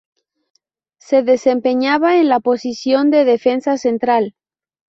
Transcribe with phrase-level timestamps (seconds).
[0.99, 4.33] Se desempeñaba en la posición de defensa central.